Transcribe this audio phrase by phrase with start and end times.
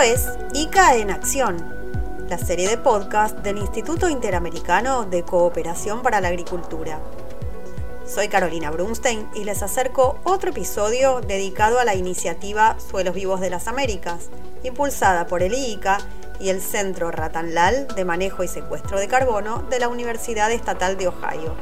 [0.00, 1.56] Es ICA en Acción,
[2.28, 7.00] la serie de podcast del Instituto Interamericano de Cooperación para la Agricultura.
[8.06, 13.48] Soy Carolina Brunstein y les acerco otro episodio dedicado a la iniciativa Suelos Vivos de
[13.48, 14.28] las Américas,
[14.62, 15.98] impulsada por el ICA
[16.38, 21.08] y el Centro Ratanlal de Manejo y Secuestro de Carbono de la Universidad Estatal de
[21.08, 21.56] Ohio.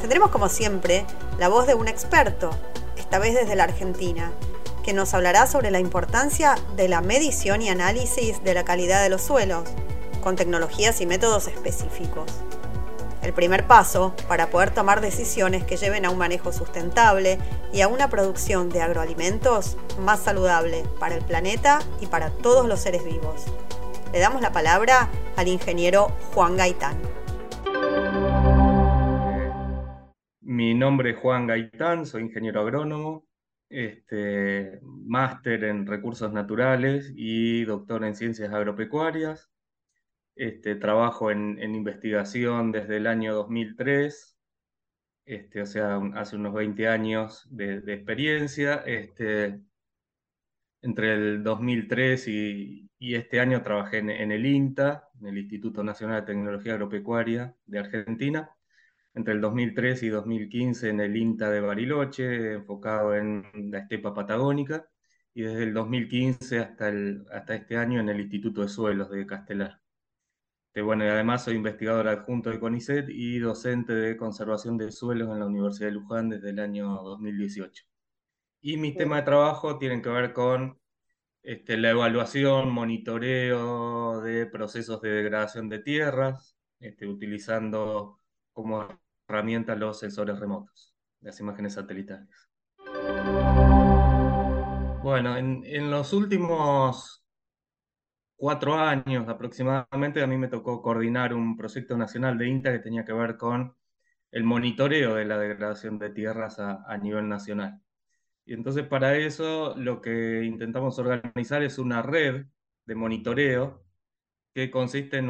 [0.00, 1.04] Tendremos como siempre
[1.38, 2.50] la voz de un experto,
[2.96, 4.32] esta vez desde la Argentina,
[4.82, 9.10] que nos hablará sobre la importancia de la medición y análisis de la calidad de
[9.10, 9.68] los suelos,
[10.22, 12.30] con tecnologías y métodos específicos.
[13.22, 17.38] El primer paso para poder tomar decisiones que lleven a un manejo sustentable
[17.72, 22.80] y a una producción de agroalimentos más saludable para el planeta y para todos los
[22.80, 23.44] seres vivos.
[24.12, 26.96] Le damos la palabra al ingeniero Juan Gaitán.
[30.40, 33.24] Mi nombre es Juan Gaitán, soy ingeniero agrónomo,
[33.70, 39.50] este, máster en recursos naturales y doctor en ciencias agropecuarias.
[40.36, 44.38] Este, trabajo en, investigación desde el año 2003,
[45.26, 48.76] este, o sea, hace unos 20 años de, experiencia.
[48.86, 49.60] Este,
[50.82, 56.20] entre el 2003 y, este año trabajé en, en, el INTA, en el Instituto Nacional
[56.20, 58.50] de Tecnología Agropecuaria de Argentina,
[59.14, 64.88] entre el 2003 y 2015 en el INTA de Bariloche, enfocado en la estepa patagónica,
[65.34, 69.26] y desde el 2015 hasta, el, hasta este año en el Instituto de Suelos de
[69.26, 69.80] Castelar.
[70.84, 75.40] bueno, y además soy investigador adjunto de CONICET y docente de conservación de suelos en
[75.40, 77.84] la Universidad de Luján desde el año 2018.
[78.62, 80.78] Y mis temas de trabajo tienen que ver con
[81.42, 88.19] este, la evaluación, monitoreo de procesos de degradación de tierras, este, utilizando
[88.52, 88.86] como
[89.28, 92.50] herramienta los sensores remotos, las imágenes satelitales.
[95.02, 97.24] Bueno, en, los últimos
[98.36, 103.04] cuatro años aproximadamente a mí me tocó coordinar un proyecto nacional de INTA que tenía
[103.04, 103.74] que ver con
[104.30, 107.80] el monitoreo de la degradación de tierras a, a nivel nacional.
[108.44, 112.46] Y entonces para eso lo que intentamos organizar es una red
[112.84, 113.84] de monitoreo
[114.54, 115.28] que consiste en,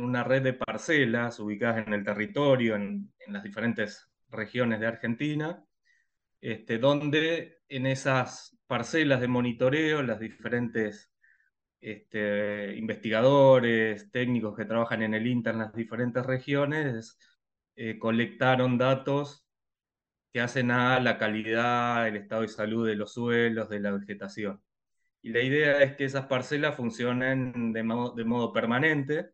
[0.00, 5.64] una red de parcelas ubicadas en el territorio, en, las diferentes regiones de Argentina,
[6.40, 11.12] este, donde en esas parcelas de monitoreo, las diferentes
[11.80, 17.18] este, investigadores, técnicos que trabajan en el INTA en las diferentes regiones,
[17.76, 19.46] eh, colectaron datos
[20.32, 24.62] que hacen a la calidad, el estado de salud de los suelos, de la vegetación.
[25.22, 29.30] Y la idea es que esas parcelas funcionen de modo, permanente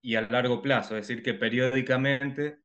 [0.00, 2.60] y a largo plazo, es decir, que periódicamente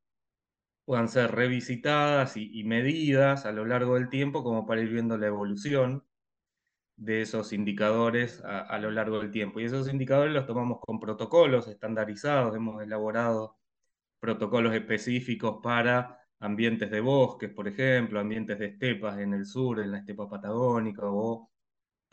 [0.86, 5.28] puedan ser revisitadas y, medidas a lo largo del tiempo como para ir viendo la
[5.28, 6.06] evolución
[6.96, 9.60] de esos indicadores a, a, lo largo del tiempo.
[9.60, 13.58] Y esos indicadores los tomamos con protocolos estandarizados, hemos elaborado
[14.20, 19.92] protocolos específicos para ambientes de bosques, por ejemplo, ambientes de estepas en el sur, en
[19.92, 21.53] la estepa patagónica o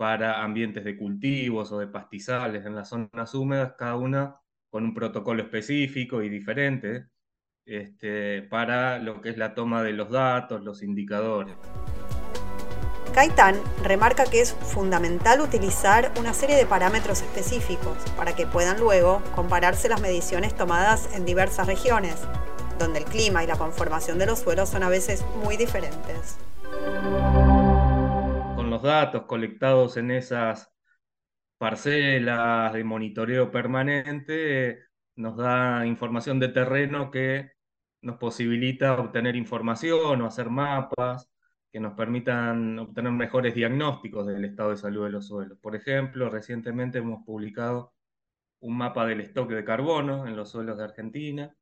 [0.00, 4.40] para ambientes de cultivos o de pastizales en las zonas húmedas, cada una
[4.70, 7.08] con un protocolo específico y diferente
[7.66, 11.54] este, para lo que es la toma de los datos, los indicadores.
[13.14, 19.20] Gaitán remarca que es fundamental utilizar una serie de parámetros específicos para que puedan luego
[19.36, 22.16] compararse las mediciones tomadas en diversas regiones,
[22.78, 26.38] donde el clima y la conformación de los suelos son a veces muy diferentes
[28.82, 30.72] datos colectados en esas
[31.58, 34.84] parcelas de monitoreo permanente
[35.16, 37.52] nos da información de terreno que
[38.02, 41.30] nos posibilita obtener información o hacer mapas
[41.72, 45.58] que nos permitan obtener mejores diagnósticos del estado de salud de los suelos.
[45.60, 47.92] Por ejemplo, recientemente hemos publicado
[48.60, 51.54] un mapa del stock de carbono en los suelos de Argentina.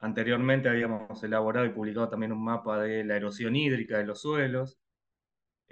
[0.00, 4.78] Anteriormente habíamos elaborado y publicado también un mapa de la erosión hídrica de los suelos.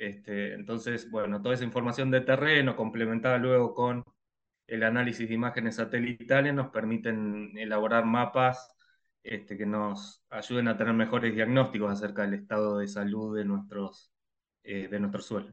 [0.00, 4.02] Este, entonces, bueno, toda esa información de terreno complementada luego con
[4.66, 8.74] el análisis de imágenes satelitales nos permiten elaborar mapas
[9.22, 14.10] este, que nos ayuden a tener mejores diagnósticos acerca del estado de salud de nuestros,
[14.62, 15.52] eh, de nuestros suelos.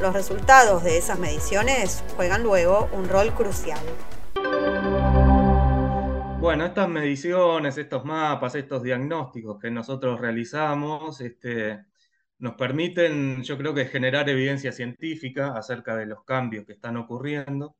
[0.00, 3.84] Los resultados de esas mediciones juegan luego un rol crucial.
[6.40, 11.91] Bueno, estas mediciones, estos mapas, estos diagnósticos que nosotros realizamos, este,
[12.42, 17.76] nos permiten, yo creo que generar evidencia científica acerca de los cambios que están ocurriendo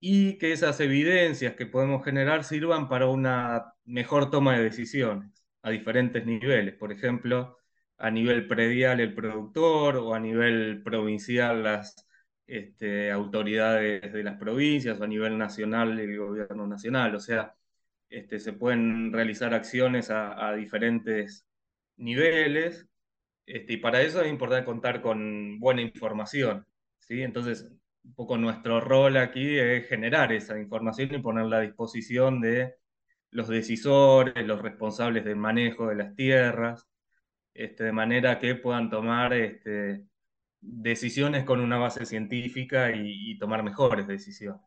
[0.00, 5.70] y que esas evidencias que podemos generar sirvan para una mejor toma de decisiones a
[5.70, 6.74] diferentes niveles.
[6.76, 7.58] Por ejemplo,
[7.98, 12.06] a nivel predial el productor o a nivel provincial las,
[12.46, 17.14] este, autoridades de las provincias o a nivel nacional el gobierno nacional.
[17.16, 17.54] O sea,
[18.08, 21.46] este, se pueden realizar acciones a, diferentes
[21.96, 22.88] niveles
[23.46, 26.66] este, y para eso es importante contar con buena información.
[26.98, 27.22] ¿sí?
[27.22, 27.70] Entonces,
[28.04, 32.74] un poco nuestro rol aquí es generar esa información y ponerla a disposición de
[33.30, 36.86] los decisores, los responsables del manejo de las tierras,
[37.52, 40.04] este, de manera que puedan tomar este,
[40.60, 44.62] decisiones con una base científica y, tomar mejores decisiones.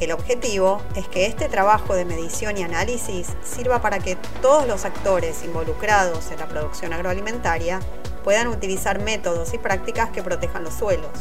[0.00, 4.84] El objetivo es que este trabajo de medición y análisis sirva para que todos los
[4.84, 7.78] actores involucrados en la producción agroalimentaria
[8.24, 11.12] puedan utilizar métodos y prácticas que protejan los suelos.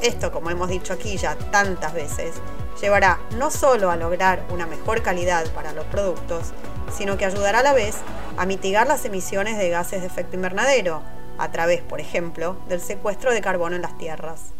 [0.00, 2.34] Esto, como hemos dicho aquí ya tantas veces,
[2.80, 6.52] llevará no solo a lograr una mejor calidad para los productos,
[6.96, 7.96] sino que ayudará a la vez
[8.36, 11.02] a mitigar las emisiones de gases de efecto invernadero,
[11.38, 14.52] a través, por ejemplo, del secuestro de carbono en las tierras.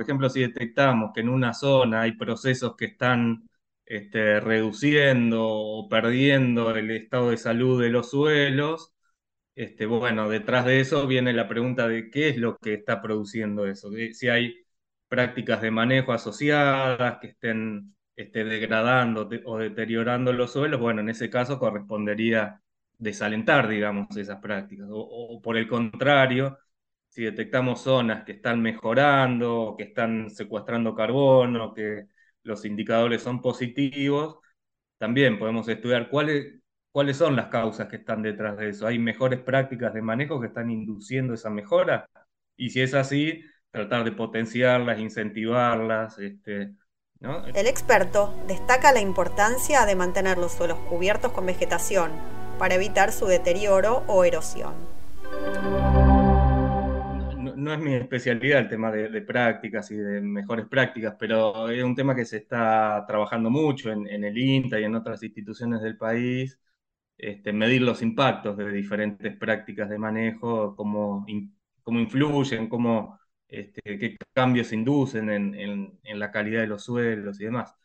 [0.00, 3.46] Por ejemplo, si detectamos que en una zona hay procesos que están
[3.84, 8.94] este, reduciendo o perdiendo el estado de salud de los suelos,
[9.54, 13.66] este, bueno, detrás de eso viene la pregunta de qué es lo que está produciendo
[13.66, 14.64] eso, si hay
[15.08, 21.28] prácticas de manejo asociadas que estén este, degradando o deteriorando los suelos, bueno, en ese
[21.28, 22.62] caso correspondería
[22.98, 24.88] desalentar, digamos, esas prácticas.
[24.90, 26.58] O, por el contrario,
[27.20, 32.06] si detectamos zonas que están mejorando, que están secuestrando carbono, que
[32.44, 34.38] los indicadores son positivos,
[34.96, 38.86] también podemos estudiar cuáles, cuáles son las causas que están detrás de eso.
[38.86, 42.08] ¿Hay mejores prácticas de manejo que están induciendo esa mejora?
[42.56, 46.18] Y si es así, tratar de potenciarlas, incentivarlas.
[46.18, 46.72] Este,
[47.54, 52.12] El experto destaca la importancia de mantener los suelos cubiertos con vegetación
[52.58, 54.99] para evitar su deterioro o erosión.
[57.60, 61.94] No, es mi especialidad el tema de, prácticas y de mejores prácticas, pero es un
[61.94, 66.58] tema que se está trabajando mucho en, el INTA y en otras instituciones del país,
[67.18, 71.26] este, medir los impactos de diferentes prácticas de manejo, cómo,
[71.82, 73.18] cómo influyen, cómo,
[73.48, 75.54] este, qué cambios inducen en,
[76.04, 77.76] en, la calidad de los suelos y demás.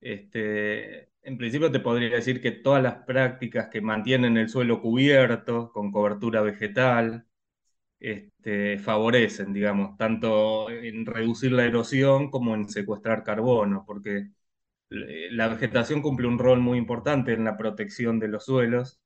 [0.00, 5.72] Este, en principio te podría decir que todas las prácticas que mantienen el suelo cubierto,
[5.72, 7.27] con cobertura vegetal,
[8.00, 14.30] este, favorecen, digamos, tanto en reducir la erosión como en secuestrar carbono, porque
[14.90, 19.00] la vegetación cumple un rol muy importante en la protección de los suelos,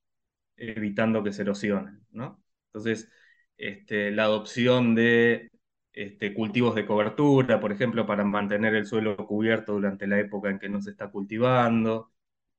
[0.57, 2.43] evitando que se erosionen, ¿no?
[2.69, 3.11] Entonces,
[3.57, 5.51] este, la adopción de
[5.93, 10.59] este, cultivos de cobertura, por ejemplo, para mantener el suelo cubierto durante la época en
[10.59, 12.13] que no se está cultivando,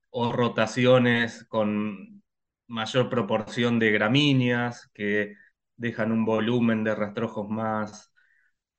[0.10, 2.24] o rotaciones con
[2.68, 5.36] mayor proporción de gramíneas que
[5.84, 8.14] dejan un volumen de rastrojos más,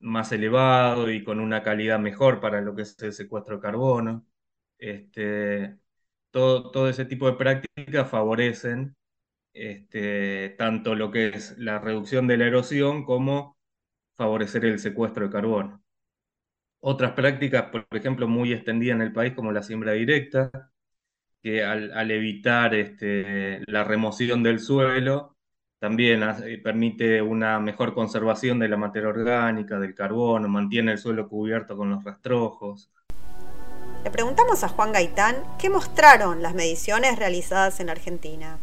[0.00, 4.26] más elevado y con una calidad mejor para lo que es el secuestro de carbono.
[4.78, 5.78] Este,
[6.30, 8.96] todo, todo ese tipo de prácticas favorecen
[9.54, 13.56] este, tanto lo que es la reducción de la erosión como
[14.16, 15.82] favorecer el secuestro de carbono.
[16.80, 20.50] Otras prácticas, por ejemplo, muy extendidas en el país, como la siembra directa,
[21.42, 25.33] que al, evitar este, la remoción del suelo,
[25.84, 26.22] también
[26.62, 31.90] permite una mejor conservación de la materia orgánica, del carbono, mantiene el suelo cubierto con
[31.90, 32.90] los rastrojos.
[34.02, 38.56] Le preguntamos a Juan Gaitán qué mostraron las mediciones realizadas en Argentina.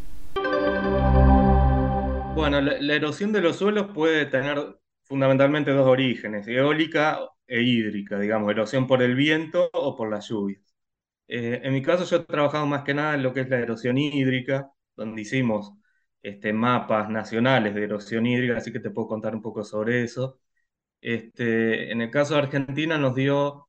[2.34, 8.50] Bueno, la, erosión de los suelos puede tener fundamentalmente dos orígenes, eólica e hídrica, digamos,
[8.50, 10.74] erosión por el viento o por las lluvias.
[11.28, 13.60] Eh, en mi caso yo he trabajado más que nada en lo que es la
[13.60, 15.72] erosión hídrica, donde hicimos
[16.22, 20.40] este, mapas nacionales de erosión hídrica, así que te puedo contar un poco sobre eso.
[21.00, 23.68] Este, en el caso de Argentina nos dio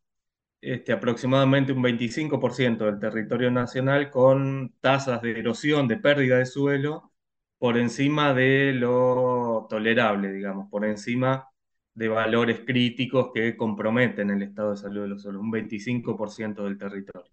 [0.61, 7.11] este, aproximadamente un 25% del territorio nacional con tasas de erosión, de pérdida de suelo,
[7.57, 11.49] por encima de lo tolerable, digamos, por encima
[11.95, 16.77] de valores críticos que comprometen el estado de salud de los suelos, un 25% del
[16.77, 17.31] territorio.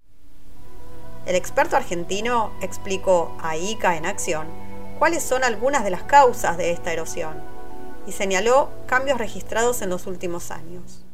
[1.27, 4.70] El experto argentino explicó a ICA en acción
[5.01, 7.33] cuáles son algunas de las causas de esta erosión
[8.07, 11.07] y señaló cambios registrados en los últimos años.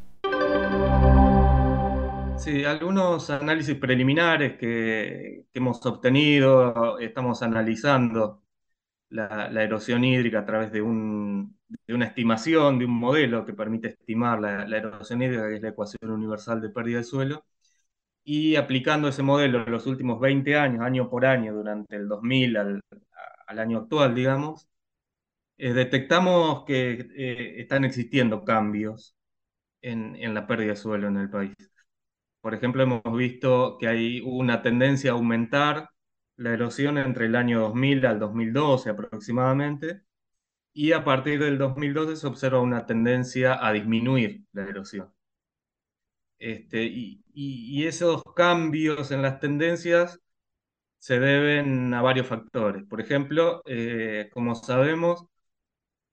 [2.37, 8.43] Sí, algunos análisis preliminares que, hemos obtenido, estamos analizando
[9.09, 11.47] la, erosión hídrica a través de, una
[12.05, 16.61] estimación, de un modelo que permite estimar la, erosión hídrica, que es la ecuación universal
[16.61, 17.45] de pérdida de suelo
[18.25, 22.57] y aplicando ese modelo en los últimos 20 años, año por año, durante el 2000
[22.57, 22.81] al,
[23.49, 24.69] año actual, digamos,
[25.59, 29.17] eh, detectamos que eh, están existiendo cambios
[29.83, 31.55] en, en, la pérdida de suelo en el país.
[32.41, 35.91] Por ejemplo, hemos visto que hay una tendencia a aumentar
[36.37, 40.03] la erosión entre el año 2000 al 2012 aproximadamente,
[40.73, 45.13] y a partir del 2012 se observa una tendencia a disminuir la erosión.
[46.39, 50.21] Este, y, y, esos cambios en las tendencias
[51.07, 52.85] se deben a varios factores.
[52.85, 55.27] Por ejemplo, eh, como sabemos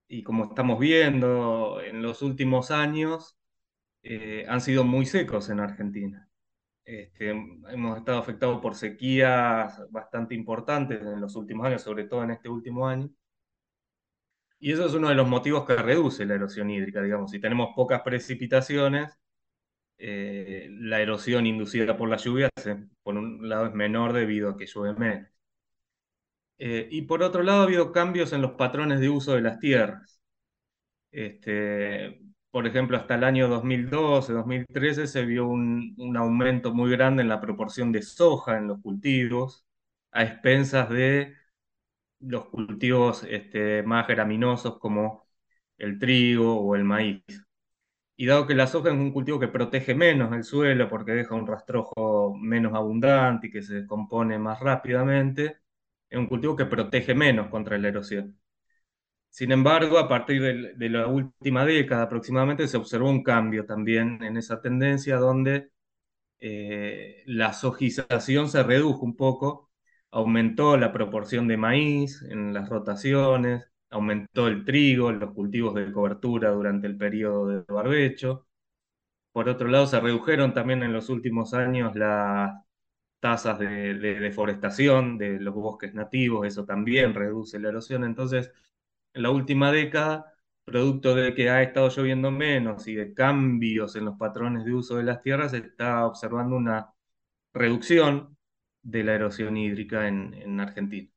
[0.07, 3.35] y como estamos viendo en los últimos años,
[4.03, 6.29] eh, han sido muy secos en Argentina.
[6.85, 12.31] Este, hemos estado afectados por sequías bastante importantes en los últimos años, sobre todo en
[12.31, 13.09] este último año.
[14.59, 17.31] Y eso es uno de los motivos que reduce la erosión hídrica, digamos.
[17.31, 19.17] Si tenemos pocas precipitaciones,
[19.97, 22.51] eh, la erosión inducida por las lluvias,
[23.03, 25.29] por un lado, es menor debido a que llueve menos.
[26.57, 29.59] Eh, y por otro lado, ha habido cambios en los patrones de uso de las
[29.59, 30.21] tierras.
[31.11, 32.21] Este,
[32.51, 37.29] por ejemplo, hasta el año 2012, 2013 se vio un, un, aumento muy grande en
[37.29, 39.65] la proporción de soja en los cultivos,
[40.11, 41.35] a expensas de
[42.19, 45.27] los cultivos este, más graminosos como
[45.77, 47.23] el trigo o el maíz.
[48.15, 51.35] Y dado que la soja es un cultivo que protege menos el suelo porque deja
[51.35, 55.57] un rastrojo menos abundante y que se descompone más rápidamente,
[56.09, 58.39] es un cultivo que protege menos contra la erosión.
[59.29, 60.41] Sin embargo, a partir
[60.75, 65.71] de, la última década aproximadamente se observó un cambio también en esa tendencia donde
[66.39, 69.71] eh, la sojización se redujo un poco
[70.13, 76.51] aumentó la proporción de maíz en las rotaciones, aumentó el trigo, los cultivos de cobertura
[76.51, 78.47] durante el periodo de barbecho.
[79.31, 82.53] Por otro lado, se redujeron también en los últimos años las
[83.19, 88.03] tasas de, deforestación de los bosques nativos, eso también reduce la erosión.
[88.03, 88.51] Entonces,
[89.13, 90.33] en la última década,
[90.65, 94.97] producto de que ha estado lloviendo menos y de cambios en los patrones de uso
[94.97, 96.93] de las tierras, se está observando una
[97.53, 98.37] reducción
[98.81, 101.12] de la erosión hídrica en, Argentina.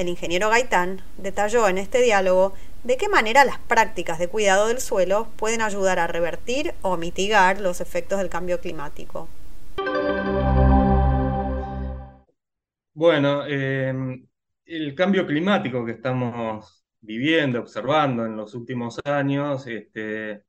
[0.00, 2.54] El ingeniero Gaitán detalló en este diálogo
[2.84, 7.60] de qué manera las prácticas de cuidado del suelo pueden ayudar a revertir o mitigar
[7.60, 9.28] los efectos del cambio climático.
[12.94, 14.26] Bueno, em,
[14.64, 20.44] el cambio climático que estamos viviendo, observando en los últimos años, este,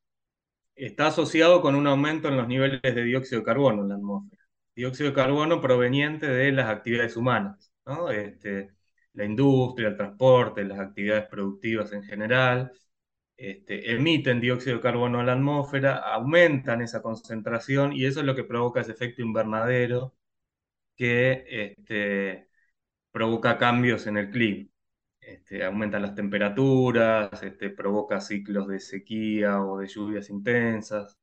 [0.76, 4.42] está asociado con un aumento en los niveles de dióxido de carbono en la atmósfera
[4.76, 7.72] dióxido de carbono proveniente de las actividades humanas,
[8.14, 8.72] este,
[9.14, 12.72] la industria, el transporte, las actividades productivas en general,
[13.38, 18.36] este, emiten dióxido de carbono a la atmósfera, aumentan esa concentración y eso es lo
[18.36, 20.16] que provoca ese efecto invernadero
[20.96, 22.50] que este,
[23.12, 24.70] provoca cambios en el clima.
[25.22, 27.30] Este, aumenta las temperaturas,
[27.78, 31.18] provoca ciclos de sequía o de lluvias intensas.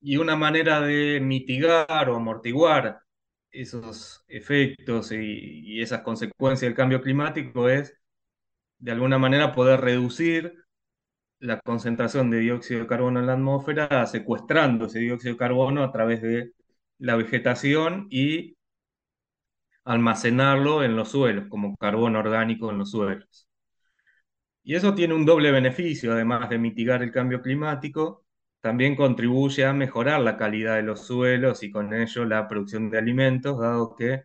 [0.00, 3.00] Y una manera de mitigar o amortiguar
[3.50, 7.94] esos efectos y, esas consecuencias del cambio climático es,
[8.78, 10.54] de alguna manera, poder reducir
[11.40, 15.92] la concentración de dióxido de carbono en la atmósfera, secuestrando ese dióxido de carbono a
[15.92, 16.52] través de
[16.98, 18.56] la vegetación y
[19.84, 23.48] almacenarlo en los suelos, como carbono orgánico en los suelos.
[24.62, 28.25] Y eso tiene un doble beneficio, además de mitigar el cambio climático,
[28.66, 32.98] también contribuye a mejorar la calidad de los suelos y con ello la producción de
[32.98, 34.24] alimentos, dado que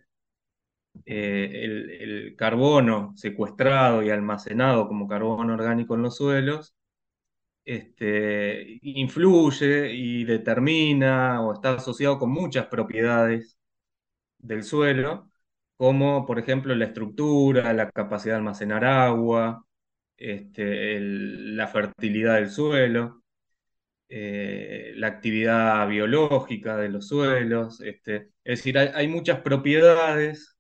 [1.06, 6.74] eh, el, carbono secuestrado y almacenado como carbono orgánico en los suelos
[7.66, 13.60] este, influye y determina o está asociado con muchas propiedades
[14.40, 15.30] del suelo,
[15.78, 19.66] como por ejemplo la estructura, la capacidad de almacenar agua,
[20.18, 23.21] este, la fertilidad del suelo.
[24.14, 27.80] Eh, la actividad biológica de los suelos.
[27.80, 30.58] Este, es decir, hay, muchas propiedades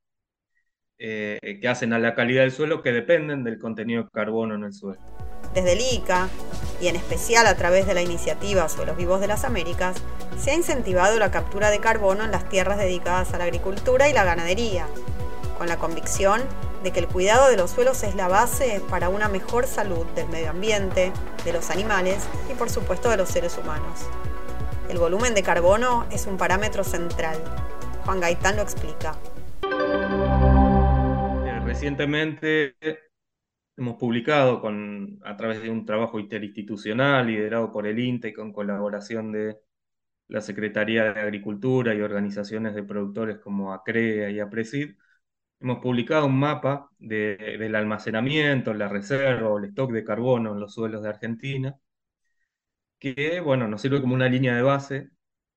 [0.97, 4.63] eh, que hacen a la calidad del suelo que dependen del contenido de carbono en
[4.63, 5.01] el suelo.
[5.53, 6.29] Desde el ICA,
[6.79, 10.01] y en especial a través de la iniciativa Suelos Vivos de las Américas,
[10.37, 14.13] se ha incentivado la captura de carbono en las tierras dedicadas a la agricultura y
[14.13, 14.87] la ganadería,
[15.57, 16.41] con la convicción
[16.85, 20.29] de que el cuidado de los suelos es la base para una mejor salud del
[20.29, 21.11] medio ambiente,
[21.43, 24.07] de los animales y por supuesto de los seres humanos.
[24.89, 27.37] El volumen de carbono es un parámetro central.
[28.05, 29.15] Juan Gaitán lo explica.
[29.63, 32.75] Eh, recientemente
[33.77, 38.51] hemos publicado con, a través de un trabajo interinstitucional liderado por el INTE y con
[38.51, 39.57] colaboración de
[40.27, 44.95] la Secretaría de Agricultura y organizaciones de productores como ACREA y APRESID,
[45.61, 51.03] hemos publicado un mapa del almacenamiento, la reserva el stock de carbono en los suelos
[51.03, 51.77] de Argentina,
[52.99, 55.09] que, bueno, nos sirve como una línea de base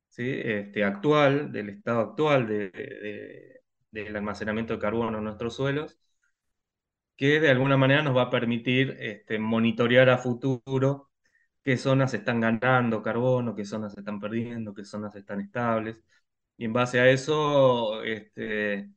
[0.08, 0.24] ¿sí?
[0.26, 2.46] este, actual, del estado actual
[3.90, 5.98] del almacenamiento de carbono en nuestros suelos,
[7.16, 11.10] que de alguna manera nos va a permitir este, monitorear a futuro
[11.62, 16.02] qué zonas están ganando carbono, qué zonas están perdiendo, qué zonas están estables.
[16.56, 18.90] Y en base a eso, este,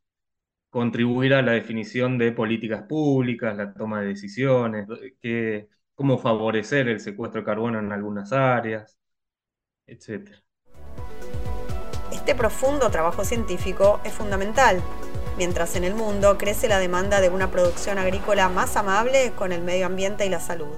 [0.77, 4.87] contribuir a la definición de políticas públicas, la toma de decisiones,
[5.19, 8.99] que, cómo favorecer el secuestro de carbono en algunas áreas,
[9.87, 10.35] etc.
[12.11, 14.79] Este profundo trabajo científico es fundamental,
[15.35, 19.63] mientras en el mundo crece la demanda de una producción agrícola más amable con el
[19.63, 20.75] medio ambiente y la salud.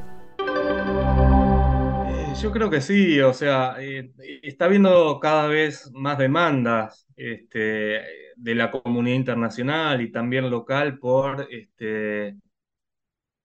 [2.07, 4.13] Eh, yo creo que sí, o sea, eh,
[4.43, 11.47] está habiendo cada vez más demandas este, de la comunidad internacional y también local por
[11.51, 12.35] este,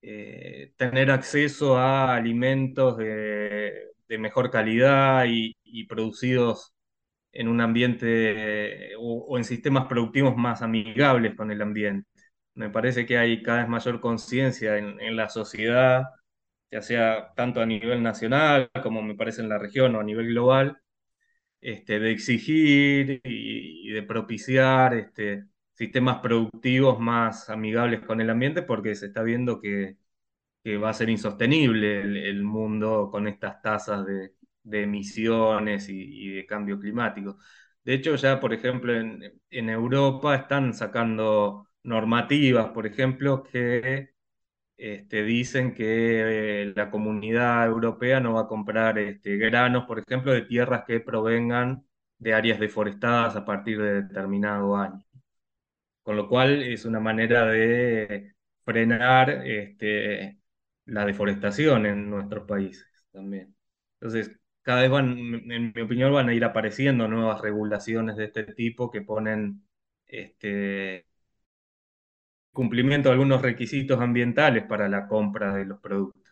[0.01, 5.55] eh, tener acceso a alimentos de, mejor calidad y,
[5.87, 6.73] producidos
[7.33, 12.07] en un ambiente o, en sistemas productivos más amigables con el ambiente.
[12.55, 16.03] Me parece que hay cada vez mayor conciencia en, la sociedad,
[16.71, 20.27] ya sea tanto a nivel nacional como me parece en la región o a nivel
[20.29, 20.77] global,
[21.61, 28.95] este, de exigir y, de propiciar este, sistemas productivos más amigables con el ambiente porque
[28.95, 29.97] se está viendo que,
[30.83, 34.33] va a ser insostenible el, mundo con estas tasas de,
[34.63, 37.37] emisiones y, de cambio climático.
[37.83, 44.09] De hecho, ya, por ejemplo, en, Europa están sacando normativas, por ejemplo, que
[44.77, 50.33] este, dicen que eh, la comunidad europea no va a comprar este, granos, por ejemplo,
[50.33, 51.85] de tierras que provengan
[52.17, 55.03] de áreas deforestadas a partir de determinado año.
[56.03, 60.39] Con lo cual es una manera de frenar este,
[60.85, 63.55] la deforestación en nuestros países también.
[63.99, 68.43] Entonces, cada vez van, en mi opinión, van a ir apareciendo nuevas regulaciones de este
[68.45, 69.63] tipo que ponen
[70.07, 71.05] este,
[72.51, 76.24] cumplimiento de algunos requisitos ambientales para la compra de los productos.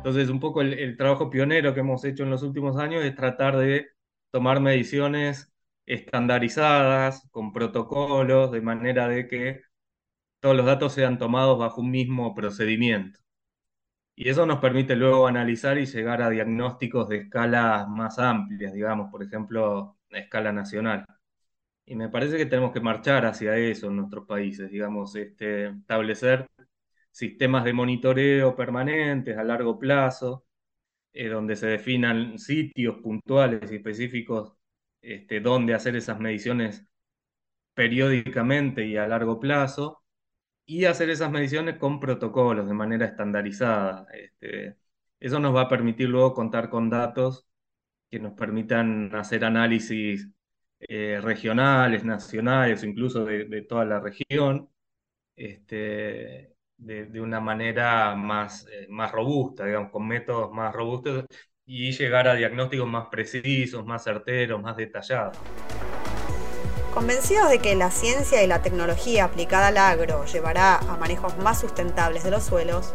[0.00, 3.58] Entonces, un poco el, trabajo pionero que hemos hecho en los últimos años es tratar
[3.58, 3.90] de
[4.30, 5.52] tomar mediciones
[5.84, 9.62] estandarizadas, con protocolos, de manera de que
[10.40, 13.20] todos los datos sean tomados bajo un mismo procedimiento.
[14.16, 19.10] Y eso nos permite luego analizar y llegar a diagnósticos de escalas más amplias, digamos,
[19.10, 21.06] por ejemplo, a escala nacional.
[21.86, 26.46] Y me parece que tenemos que marchar hacia eso en nuestros países, digamos, este, establecer
[27.10, 30.46] sistemas de monitoreo permanentes a largo plazo,
[31.12, 34.54] eh, donde se definan sitios puntuales y específicos
[35.02, 36.86] este, donde hacer esas mediciones
[37.74, 40.02] periódicamente y a largo plazo,
[40.66, 44.06] y hacer esas mediciones con protocolos de manera estandarizada.
[44.12, 44.76] Este,
[45.20, 47.48] eso nos va a permitir luego contar con datos
[48.10, 50.28] que nos permitan hacer análisis
[50.80, 54.70] eh, regionales, nacionales, incluso de, toda la región,
[55.36, 61.26] este, de, una manera más, eh, más robusta, digamos, con métodos más robustos
[61.66, 65.36] y llegar a diagnósticos más precisos, más certeros, más detallados.
[66.94, 71.60] Convencidos de que la ciencia y la tecnología aplicada al agro llevará a manejos más
[71.60, 72.92] sustentables de los suelos,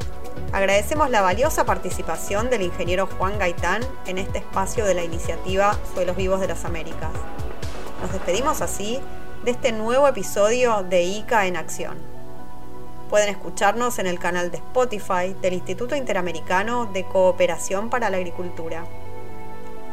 [0.52, 6.18] agradecemos la valiosa participación del ingeniero Juan Gaitán en este espacio de la iniciativa Suelos
[6.18, 7.12] Vivos de las Américas.
[8.02, 9.00] Nos despedimos así
[9.46, 12.15] de este nuevo episodio de ICA en Acción.
[13.10, 18.86] Pueden escucharnos en el canal de Spotify del Instituto Interamericano de Cooperación para la Agricultura.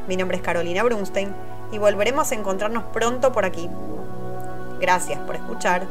[0.09, 1.35] Mi nombre es Carolina Brunstein
[1.71, 3.69] y volveremos a encontrarnos pronto por aquí.
[4.81, 5.87] Gracias por escuchar.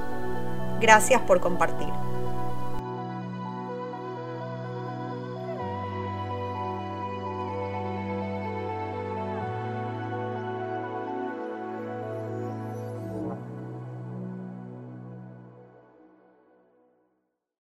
[0.80, 2.11] Gracias por compartir.